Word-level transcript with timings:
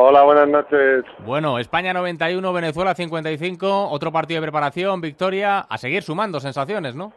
Hola, 0.00 0.22
buenas 0.22 0.46
noches. 0.48 1.04
Bueno, 1.26 1.58
España 1.58 1.92
91, 1.92 2.52
Venezuela 2.52 2.94
55, 2.94 3.88
otro 3.90 4.12
partido 4.12 4.40
de 4.40 4.46
preparación, 4.46 5.00
victoria, 5.00 5.58
a 5.58 5.76
seguir 5.76 6.04
sumando 6.04 6.38
sensaciones, 6.38 6.94
¿no? 6.94 7.12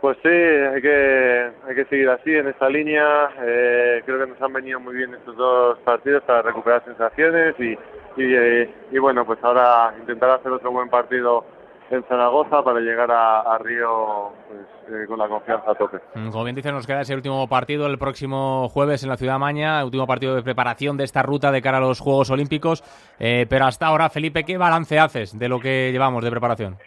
Pues 0.00 0.18
sí, 0.20 0.28
hay 0.28 0.82
que, 0.82 1.50
hay 1.68 1.74
que 1.76 1.84
seguir 1.84 2.08
así 2.08 2.34
en 2.34 2.48
esta 2.48 2.68
línea. 2.68 3.30
Eh, 3.40 4.02
creo 4.04 4.18
que 4.18 4.26
nos 4.26 4.42
han 4.42 4.52
venido 4.52 4.80
muy 4.80 4.96
bien 4.96 5.14
estos 5.14 5.36
dos 5.36 5.78
partidos 5.84 6.24
para 6.24 6.42
recuperar 6.42 6.84
sensaciones 6.84 7.54
y, 7.60 7.78
y, 8.20 8.34
eh, 8.34 8.74
y 8.90 8.98
bueno, 8.98 9.24
pues 9.24 9.38
ahora 9.44 9.94
intentar 9.96 10.30
hacer 10.30 10.50
otro 10.50 10.72
buen 10.72 10.88
partido 10.88 11.44
en 11.90 12.02
Zaragoza 12.04 12.62
para 12.62 12.80
llegar 12.80 13.10
a, 13.10 13.58
Río 13.58 14.30
pues, 14.48 15.02
eh, 15.02 15.06
con 15.06 15.18
la 15.18 15.28
confianza 15.28 15.70
a 15.70 15.74
tope. 15.74 15.98
Mm, 16.14 16.30
como 16.30 16.44
bien 16.44 16.56
dice, 16.56 16.72
nos 16.72 16.86
queda 16.86 17.02
ese 17.02 17.14
último 17.14 17.48
partido 17.48 17.86
el 17.86 17.98
próximo 17.98 18.68
jueves 18.68 19.02
en 19.02 19.10
la 19.10 19.16
Ciudad 19.16 19.38
Maña, 19.38 19.84
último 19.84 20.06
partido 20.06 20.34
de 20.34 20.42
preparación 20.42 20.96
de 20.96 21.04
esta 21.04 21.22
ruta 21.22 21.50
de 21.52 21.62
cara 21.62 21.78
a 21.78 21.80
los 21.80 22.00
Juegos 22.00 22.30
Olímpicos. 22.30 22.82
Eh, 23.18 23.46
pero 23.48 23.66
hasta 23.66 23.86
ahora, 23.86 24.08
Felipe, 24.10 24.44
¿qué 24.44 24.56
balance 24.56 24.98
haces 24.98 25.38
de 25.38 25.48
lo 25.48 25.60
que 25.60 25.90
llevamos 25.92 26.24
de 26.24 26.30
preparación? 26.30 26.78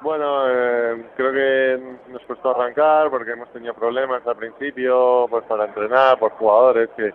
Bueno, 0.00 0.48
eh, 0.48 1.04
creo 1.16 1.32
que 1.32 2.10
nos 2.10 2.22
costó 2.22 2.50
arrancar 2.50 3.08
porque 3.08 3.32
hemos 3.32 3.48
tenido 3.52 3.72
problemas 3.72 4.26
al 4.26 4.36
principio 4.36 5.26
pues 5.30 5.44
para 5.44 5.66
entrenar 5.66 6.18
por 6.18 6.32
jugadores 6.32 6.88
que 6.96 7.12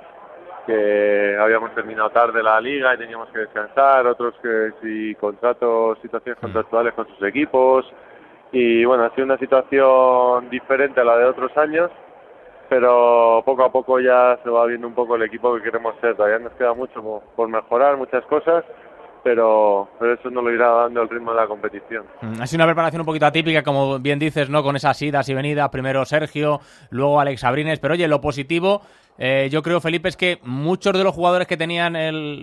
que 0.68 1.38
habíamos 1.40 1.74
terminado 1.74 2.10
tarde 2.10 2.44
la 2.44 2.60
liga 2.60 2.94
y 2.94 2.98
teníamos 2.98 3.30
que 3.30 3.40
descansar, 3.40 4.06
otros 4.06 4.36
que 4.44 4.72
si 4.82 5.16
contratos, 5.16 5.98
situaciones 6.02 6.38
mm. 6.38 6.46
contractuales 6.46 6.94
con 6.94 7.08
sus 7.08 7.24
equipos. 7.24 7.86
Y 8.52 8.86
bueno, 8.86 9.06
ha 9.06 9.10
sido 9.12 9.26
una 9.26 9.38
situación 9.38 10.50
diferente 10.50 11.00
a 11.02 11.06
la 11.06 11.18
de 11.18 11.26
otros 11.26 11.56
años, 11.58 11.90
pero 12.70 13.42
poco 13.46 13.64
a 13.64 13.72
poco 13.72 14.00
ya 14.00 14.38
se 14.44 14.50
va 14.50 14.66
viendo 14.66 14.88
un 14.88 14.94
poco 14.94 15.16
el 15.16 15.24
equipo 15.24 15.56
que 15.56 15.64
queremos 15.64 15.96
ser. 16.02 16.16
Todavía 16.16 16.40
nos 16.40 16.54
queda 16.54 16.74
mucho 16.74 17.24
por 17.36 17.48
mejorar, 17.48 17.98
muchas 17.98 18.26
cosas, 18.26 18.66
pero, 19.28 19.90
pero 20.00 20.14
eso 20.14 20.30
no 20.30 20.42
lo 20.42 20.54
irá 20.54 20.70
dando 20.70 21.02
el 21.02 21.10
ritmo 21.10 21.32
de 21.32 21.42
la 21.42 21.48
competición. 21.48 22.06
Mm, 22.22 22.42
ha 22.42 22.48
sido 22.48 22.64
una 22.64 22.72
preparación 22.72 23.02
un 23.02 23.06
poquito 23.06 23.26
atípica, 23.26 23.62
como 23.62 24.00
bien 24.00 24.20
dices, 24.20 24.50
¿no? 24.50 24.64
Con 24.64 24.78
esas 24.78 25.02
idas 25.02 25.28
y 25.28 25.34
venidas, 25.34 25.68
primero 25.68 26.06
Sergio, 26.06 26.62
luego 26.92 27.20
Alex 27.20 27.44
Abrines, 27.44 27.80
pero 27.80 27.96
oye, 27.96 28.08
lo 28.08 28.22
positivo 28.22 28.84
eh, 29.18 29.50
yo 29.52 29.62
creo, 29.64 29.82
Felipe, 29.82 30.08
es 30.08 30.16
que 30.16 30.40
muchos 30.44 30.94
de 30.94 31.04
los 31.04 31.14
jugadores 31.14 31.46
que 31.46 31.58
tenían 31.58 31.98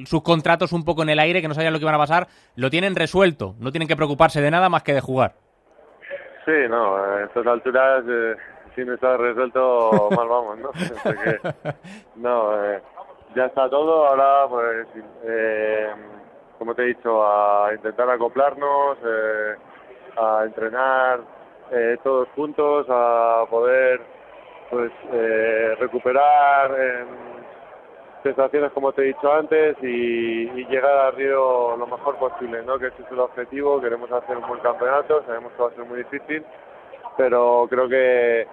sus 0.05 0.23
contratos 0.23 0.75
un 0.75 0.85
poco 0.85 1.05
en 1.05 1.09
el 1.09 1.21
aire, 1.21 1.41
que 1.41 1.49
no 1.49 1.55
sabían 1.55 1.73
lo 1.73 1.79
que 1.79 1.85
iban 1.85 1.95
a 1.95 1.99
pasar, 1.99 2.27
lo 2.57 2.69
tienen 2.69 2.95
resuelto. 2.97 3.55
No 3.61 3.71
tienen 3.71 3.89
que 3.89 3.97
preocuparse 3.97 4.43
de 4.43 4.51
nada 4.51 4.69
más 4.69 4.83
que 4.83 4.93
de 4.93 5.01
jugar. 5.01 5.33
Sí, 6.45 6.53
no, 6.69 6.97
a 6.97 7.23
estas 7.23 7.47
alturas, 7.47 8.05
eh, 8.07 8.35
si 8.75 8.85
no 8.85 8.93
está 8.93 9.17
resuelto, 9.17 10.11
mal 10.17 10.29
vamos, 10.29 10.59
¿no? 10.59 10.71
no, 12.17 12.63
eh, 12.63 12.83
ya 13.35 13.47
está 13.47 13.71
todo. 13.71 14.07
Ahora, 14.07 14.49
pues, 14.51 14.87
eh, 15.25 15.89
como 16.65 16.75
te 16.75 16.83
he 16.83 16.87
dicho, 16.87 17.23
a 17.23 17.75
intentar 17.75 18.09
acoplarnos, 18.09 18.97
a 20.17 20.45
entrenar 20.47 21.21
todos 22.03 22.27
juntos, 22.35 22.87
a 22.89 23.45
poder 23.51 24.01
pues 24.71 24.91
eh, 25.13 25.77
recuperar 25.79 26.75
eh, 26.79 27.05
sensaciones 28.23 28.73
como 28.73 28.93
te 28.93 29.03
he 29.03 29.07
dicho 29.09 29.31
antes 29.31 29.77
y, 29.83 30.47
llegar 30.65 30.91
a 30.91 31.11
Río 31.11 31.77
lo 31.77 31.87
mejor 31.87 32.17
posible, 32.17 32.63
¿no? 32.65 32.79
Que 32.79 32.87
ese 32.87 33.03
es 33.03 33.13
el 33.13 33.21
objetivo, 33.21 33.81
queremos 33.81 34.11
hacer 34.11 34.39
un 34.39 34.49
buen 34.49 34.61
campeonato, 34.61 35.23
sabemos 35.27 35.53
que 35.53 35.63
va 35.63 35.69
a 35.69 35.75
ser 35.75 35.85
muy 35.85 35.99
difícil, 35.99 36.43
pero 37.19 37.67
creo 37.69 37.89
que 37.89 38.47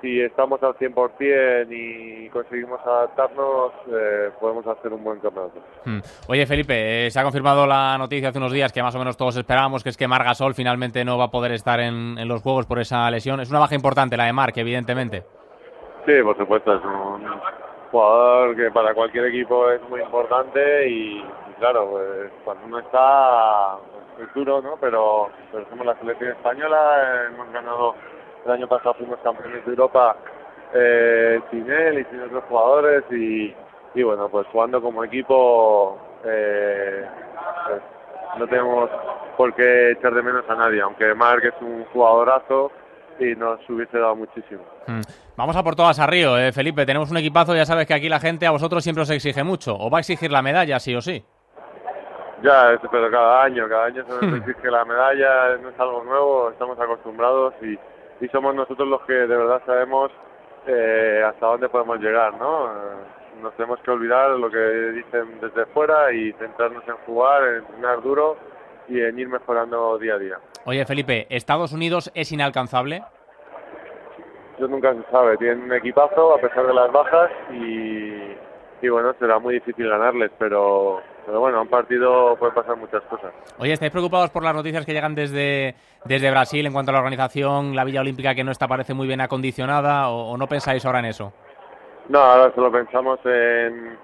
si 0.00 0.20
estamos 0.20 0.62
al 0.62 0.74
100% 0.74 1.66
y 1.70 2.28
conseguimos 2.30 2.80
adaptarnos, 2.84 3.72
eh, 3.88 4.30
podemos 4.40 4.66
hacer 4.66 4.92
un 4.92 5.02
buen 5.02 5.20
campeonato. 5.20 5.60
Hmm. 5.84 6.00
Oye, 6.28 6.46
Felipe, 6.46 7.06
eh, 7.06 7.10
se 7.10 7.20
ha 7.20 7.22
confirmado 7.22 7.66
la 7.66 7.96
noticia 7.98 8.28
hace 8.28 8.38
unos 8.38 8.52
días 8.52 8.72
que 8.72 8.82
más 8.82 8.94
o 8.94 8.98
menos 8.98 9.16
todos 9.16 9.36
esperábamos, 9.36 9.82
que 9.82 9.90
es 9.90 9.96
que 9.96 10.08
Margasol 10.08 10.54
finalmente 10.54 11.04
no 11.04 11.18
va 11.18 11.24
a 11.24 11.30
poder 11.30 11.52
estar 11.52 11.80
en, 11.80 12.18
en 12.18 12.28
los 12.28 12.42
Juegos 12.42 12.66
por 12.66 12.78
esa 12.78 13.10
lesión. 13.10 13.40
Es 13.40 13.50
una 13.50 13.60
baja 13.60 13.74
importante 13.74 14.16
la 14.16 14.26
de 14.26 14.32
Marc, 14.32 14.56
evidentemente. 14.56 15.22
Sí, 16.06 16.12
por 16.22 16.36
supuesto, 16.36 16.74
es 16.74 16.84
un 16.84 17.24
jugador 17.90 18.56
que 18.56 18.70
para 18.70 18.92
cualquier 18.92 19.26
equipo 19.26 19.70
es 19.70 19.80
muy 19.88 20.00
importante 20.02 20.88
y, 20.88 21.24
claro, 21.58 21.90
pues 21.92 22.30
cuando 22.44 22.66
uno 22.66 22.78
está 22.80 23.76
pues, 24.16 24.28
es 24.28 24.34
duro, 24.34 24.60
¿no? 24.60 24.76
Pero, 24.80 25.30
somos 25.70 25.86
la 25.86 25.96
selección 25.98 26.32
española, 26.32 27.26
hemos 27.28 27.50
ganado, 27.52 27.94
el 28.44 28.50
año 28.50 28.68
pasado 28.68 28.94
fuimos 28.94 29.18
campeones 29.20 29.64
de 29.64 29.70
Europa 29.70 30.16
eh, 30.74 31.40
sin 31.50 31.70
él 31.70 32.00
y 32.00 32.04
sin 32.04 32.20
otros 32.22 32.44
jugadores 32.48 33.04
y, 33.10 33.54
y 33.94 34.02
bueno, 34.02 34.28
pues 34.28 34.46
jugando 34.48 34.82
como 34.82 35.04
equipo 35.04 35.98
eh, 36.24 37.04
pues, 37.68 37.82
no 38.38 38.46
tenemos 38.46 38.90
por 39.36 39.54
qué 39.54 39.92
echar 39.92 40.14
de 40.14 40.22
menos 40.22 40.44
a 40.48 40.54
nadie, 40.54 40.80
aunque 40.80 41.14
Marc 41.14 41.44
es 41.44 41.54
un 41.60 41.84
jugadorazo 41.86 42.70
y 43.18 43.34
nos 43.36 43.60
hubiese 43.68 43.98
dado 43.98 44.16
muchísimo. 44.16 44.62
Hmm. 44.86 45.00
Vamos 45.36 45.56
a 45.56 45.62
por 45.62 45.76
todas 45.76 45.98
a 45.98 46.06
Río, 46.06 46.36
eh, 46.36 46.52
Felipe. 46.52 46.86
Tenemos 46.86 47.10
un 47.10 47.16
equipazo, 47.16 47.54
ya 47.54 47.64
sabes 47.64 47.86
que 47.86 47.94
aquí 47.94 48.08
la 48.08 48.20
gente 48.20 48.46
a 48.46 48.50
vosotros 48.50 48.82
siempre 48.82 49.02
os 49.02 49.10
exige 49.10 49.44
mucho. 49.44 49.76
¿O 49.76 49.90
va 49.90 49.98
a 49.98 50.00
exigir 50.00 50.30
la 50.30 50.42
medalla, 50.42 50.78
sí 50.78 50.94
o 50.94 51.00
sí? 51.00 51.24
Ya, 52.42 52.78
pero 52.90 53.10
cada 53.10 53.44
año, 53.44 53.68
cada 53.68 53.86
año 53.86 54.04
se 54.04 54.26
nos 54.26 54.38
exige 54.46 54.70
la 54.70 54.84
medalla, 54.84 55.56
no 55.62 55.70
es 55.70 55.80
algo 55.80 56.04
nuevo, 56.04 56.50
estamos 56.50 56.78
acostumbrados 56.78 57.54
y, 57.62 57.78
y 58.20 58.28
somos 58.28 58.54
nosotros 58.54 58.88
los 58.88 59.02
que 59.02 59.12
de 59.12 59.36
verdad 59.36 59.62
sabemos 59.66 60.10
eh, 60.66 61.22
hasta 61.26 61.46
dónde 61.46 61.68
podemos 61.68 61.98
llegar, 62.00 62.34
¿no? 62.34 62.66
Eh, 62.66 62.96
nos 63.42 63.54
tenemos 63.54 63.80
que 63.80 63.90
olvidar 63.90 64.30
lo 64.30 64.50
que 64.50 64.58
dicen 64.58 65.40
desde 65.40 65.66
fuera 65.66 66.12
y 66.12 66.32
centrarnos 66.34 66.86
en 66.86 66.96
jugar, 67.06 67.42
en 67.44 67.54
entrenar 67.56 68.02
duro 68.02 68.36
y 68.88 69.00
en 69.00 69.18
ir 69.18 69.28
mejorando 69.28 69.98
día 69.98 70.14
a 70.14 70.18
día. 70.18 70.38
Oye, 70.64 70.84
Felipe, 70.86 71.26
¿Estados 71.28 71.72
Unidos 71.72 72.10
es 72.14 72.32
inalcanzable? 72.32 73.02
Yo 74.58 74.68
nunca 74.68 74.94
se 74.94 75.02
sabe. 75.10 75.36
Tienen 75.36 75.64
un 75.64 75.72
equipazo 75.72 76.34
a 76.34 76.38
pesar 76.40 76.66
de 76.66 76.74
las 76.74 76.90
bajas 76.92 77.30
y, 77.52 78.36
y 78.80 78.88
bueno, 78.88 79.12
será 79.18 79.38
muy 79.38 79.54
difícil 79.54 79.88
ganarles, 79.88 80.30
pero, 80.38 81.02
pero 81.24 81.40
bueno, 81.40 81.62
un 81.62 81.68
partido 81.68 82.36
puede 82.36 82.52
pasar 82.52 82.76
muchas 82.76 83.02
cosas. 83.04 83.32
Oye, 83.58 83.72
¿estáis 83.72 83.92
preocupados 83.92 84.30
por 84.30 84.42
las 84.42 84.54
noticias 84.54 84.84
que 84.84 84.92
llegan 84.92 85.14
desde, 85.14 85.74
desde 86.04 86.30
Brasil 86.30 86.66
en 86.66 86.72
cuanto 86.72 86.90
a 86.90 86.94
la 86.94 87.00
organización, 87.00 87.74
la 87.74 87.84
Villa 87.84 88.00
Olímpica 88.00 88.34
que 88.34 88.44
no 88.44 88.50
está, 88.50 88.68
parece 88.68 88.94
muy 88.94 89.06
bien 89.06 89.20
acondicionada, 89.20 90.08
o, 90.10 90.36
no 90.36 90.46
pensáis 90.46 90.84
ahora 90.84 91.00
en 91.00 91.06
eso? 91.06 91.32
No, 92.08 92.18
ahora 92.18 92.54
solo 92.54 92.70
pensamos 92.70 93.18
en, 93.24 93.98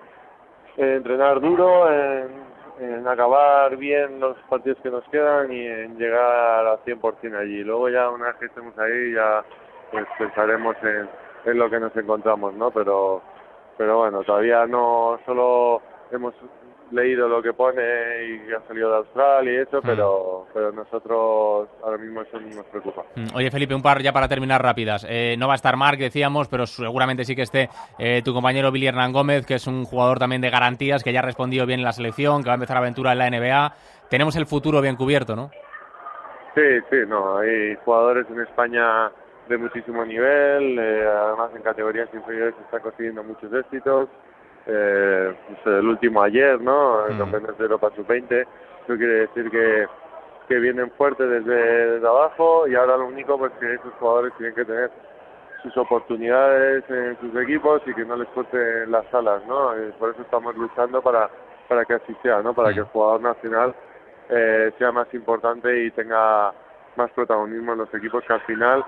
en 0.77 0.89
entrenar 0.89 1.41
duro, 1.41 1.93
en 1.93 2.51
en 2.81 3.07
acabar 3.07 3.77
bien 3.77 4.21
los 4.21 4.37
partidos 4.49 4.79
que 4.83 4.91
nos 4.91 5.05
quedan 5.11 5.53
y 5.53 5.67
en 5.67 5.99
llegar 5.99 6.67
al 6.67 6.79
100% 6.79 7.39
allí. 7.39 7.63
Luego 7.63 7.91
ya 7.91 8.09
una 8.09 8.29
vez 8.29 8.37
que 8.37 8.47
estemos 8.47 8.77
ahí 8.79 9.13
ya 9.13 9.45
pues 9.91 10.07
pensaremos 10.19 10.77
en, 10.83 11.09
en 11.45 11.59
lo 11.59 11.69
que 11.69 11.79
nos 11.79 11.95
encontramos, 11.95 12.55
¿no? 12.55 12.71
Pero, 12.71 13.23
pero 13.77 13.99
bueno, 13.99 14.23
todavía 14.23 14.67
no 14.67 15.19
solo 15.27 15.83
hemos 16.11 16.35
leído 16.93 17.29
lo 17.29 17.43
que 17.43 17.53
pone 17.53 17.83
y 18.25 18.39
que 18.47 18.55
ha 18.55 18.61
salido 18.67 18.91
de 18.91 18.97
Australia 18.99 19.53
y 19.53 19.57
eso, 19.57 19.79
mm. 19.79 19.87
pero, 19.87 20.47
pero 20.53 20.73
nosotros 20.73 21.69
ahora 21.83 21.99
mismo 21.99 22.23
eso 22.23 22.41
no 22.41 22.57
nos 22.57 22.67
preocupa. 22.67 23.03
Mm. 23.15 23.35
Oye, 23.35 23.51
Felipe, 23.51 23.75
un 23.75 23.83
par 23.83 24.03
ya 24.03 24.13
para 24.13 24.29
terminar 24.29 24.63
rápidas. 24.63 25.07
Eh, 25.09 25.37
no 25.39 25.47
va 25.47 25.55
a 25.55 25.57
estar 25.57 25.77
Marc, 25.77 25.99
decíamos, 25.99 26.49
pero 26.49 26.67
seguramente 26.67 27.25
sí 27.25 27.35
que 27.35 27.43
esté 27.43 27.69
eh, 27.99 28.23
tu 28.25 28.33
compañero 28.33 28.73
Billy 28.73 28.87
Hernán 28.87 29.13
Gómez, 29.13 29.47
que 29.47 29.55
es 29.55 29.67
un 29.67 29.85
jugador 29.85 30.19
también 30.19 30.43
de 30.43 30.51
garantías, 30.51 31.03
que 31.05 31.13
ya 31.13 31.21
ha 31.21 31.23
respondido 31.23 31.67
bien 31.67 31.81
en 31.81 31.85
la 31.85 31.93
selección, 31.93 32.43
que 32.43 32.49
va 32.49 32.55
a 32.55 32.57
empezar 32.57 32.77
aventura 32.77 33.13
en 33.13 33.19
la 33.19 33.31
NBA. 33.31 33.75
Tenemos 34.09 34.37
el 34.37 34.47
futuro 34.47 34.81
bien 34.81 34.97
cubierto, 34.97 35.37
¿no? 35.37 35.51
Sí, 36.55 36.81
sí, 36.91 36.97
no, 37.07 37.39
hay 37.39 37.77
jugadores 37.85 38.27
en 38.29 38.41
España 38.41 39.11
de 39.49 39.57
muchísimo 39.57 40.05
nivel, 40.05 40.79
eh, 40.79 41.07
además 41.07 41.51
en 41.55 41.63
categorías 41.63 42.09
inferiores 42.13 42.55
se 42.57 42.63
están 42.63 42.81
consiguiendo 42.81 43.23
muchos 43.23 43.53
éxitos 43.53 44.09
eh, 44.67 45.35
pues, 45.47 45.79
el 45.79 45.89
último 45.89 46.23
ayer, 46.23 46.61
¿no? 46.61 47.07
El 47.07 47.19
campeonato 47.19 47.55
de 47.55 47.65
Europa 47.65 47.91
Sub-20. 47.97 48.41
Eso 48.41 48.97
quiere 48.97 49.27
decir 49.27 49.51
que, 49.51 49.87
que 50.49 50.59
vienen 50.59 50.91
fuertes 50.93 51.29
desde, 51.29 52.07
abajo 52.07 52.67
y 52.69 52.75
ahora 52.75 52.97
lo 52.97 53.07
único 53.07 53.39
pues 53.39 53.53
que 53.61 53.75
esos 53.75 53.93
jugadores 53.95 54.33
tienen 54.37 54.55
que 54.55 54.65
tener 54.65 54.91
sus 55.63 55.77
oportunidades 55.77 56.85
en 56.89 57.19
sus 57.21 57.35
equipos 57.43 57.83
y 57.87 57.95
que 57.95 58.05
no 58.05 58.17
les 58.17 58.29
corten 58.29 58.91
las 58.91 59.13
alas, 59.13 59.43
¿no? 59.47 59.77
Y 59.77 59.93
por 59.93 60.11
eso 60.11 60.23
estamos 60.23 60.57
luchando 60.57 61.03
para, 61.03 61.29
para 61.69 61.85
que 61.85 61.95
así 61.95 62.17
sea, 62.23 62.43
¿no? 62.43 62.55
Para 62.55 62.73
que 62.73 62.81
el 62.81 62.87
jugador 62.87 63.21
nacional 63.21 63.75
eh, 64.29 64.73
sea 64.79 64.91
más 64.93 65.13
importante 65.13 65.85
y 65.85 65.91
tenga 65.91 66.53
más 66.97 67.11
protagonismo 67.13 67.73
en 67.73 67.79
los 67.79 67.95
equipos 67.95 68.25
que 68.25 68.33
al 68.33 68.41
final 68.43 68.85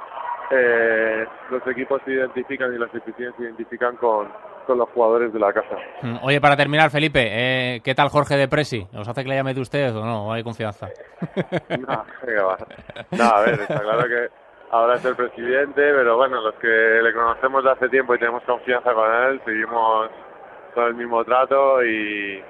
eh, 0.50 1.26
los 1.50 1.66
equipos 1.66 2.02
se 2.04 2.12
identifican 2.12 2.74
y 2.74 2.78
las 2.78 2.92
instituciones 2.92 3.34
se 3.36 3.44
identifican 3.44 3.96
con, 3.96 4.28
con 4.66 4.78
los 4.78 4.88
jugadores 4.90 5.32
de 5.32 5.38
la 5.38 5.52
casa. 5.52 5.76
Mm, 6.02 6.16
oye, 6.22 6.40
para 6.40 6.56
terminar, 6.56 6.90
Felipe, 6.90 7.20
eh, 7.22 7.80
¿qué 7.82 7.94
tal 7.94 8.08
Jorge 8.08 8.36
de 8.36 8.48
Presi? 8.48 8.86
¿Os 8.94 9.08
hace 9.08 9.22
que 9.22 9.28
le 9.28 9.36
llame 9.36 9.54
de 9.54 9.60
usted 9.60 9.94
o 9.94 10.04
no? 10.04 10.32
¿Hay 10.32 10.42
confianza? 10.42 10.88
no, 11.78 12.04
no, 13.10 13.24
a 13.24 13.40
ver, 13.42 13.60
está 13.60 13.80
claro 13.80 14.04
que 14.08 14.28
ahora 14.70 14.96
es 14.96 15.04
el 15.04 15.16
presidente, 15.16 15.82
pero 15.82 16.16
bueno, 16.16 16.40
los 16.40 16.54
que 16.54 16.68
le 16.68 17.12
conocemos 17.12 17.64
de 17.64 17.70
hace 17.70 17.88
tiempo 17.88 18.14
y 18.14 18.18
tenemos 18.18 18.42
confianza 18.44 18.92
con 18.92 19.12
él, 19.12 19.40
seguimos 19.44 20.10
con 20.74 20.84
el 20.84 20.94
mismo 20.94 21.24
trato 21.24 21.84
y, 21.84 22.42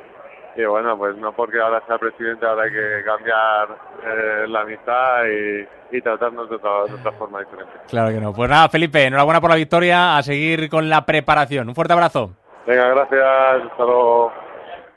y 0.57 0.65
bueno, 0.65 0.97
pues 0.99 1.17
no 1.17 1.33
porque 1.33 1.61
ahora 1.61 1.83
sea 1.87 1.99
presidente 1.99 2.47
ahora 2.47 2.65
hay 2.65 2.73
que 2.73 3.05
cambiar 3.05 3.69
eh, 4.05 4.47
la 4.49 4.61
amistad 4.61 5.25
y, 5.27 5.97
y 5.97 6.01
tratarnos 6.03 6.49
de 6.49 6.57
otra, 6.57 6.85
de 6.87 6.95
otra 6.95 7.13
forma 7.13 7.41
diferente. 7.41 7.73
Claro 7.89 8.11
que 8.11 8.21
no. 8.21 8.33
Pues 8.33 8.51
nada, 8.51 8.69
Felipe, 8.69 9.05
enhorabuena 9.05 9.41
por 9.41 9.51
la 9.51 9.57
victoria, 9.57 10.17
a 10.17 10.23
seguir 10.23 10.69
con 10.69 10.89
la 10.89 11.05
preparación. 11.07 11.69
Un 11.69 11.75
fuerte 11.75 11.93
abrazo. 11.93 12.31
Venga, 12.67 12.89
gracias, 12.89 13.71
hasta 13.71 13.85
luego. 13.85 14.33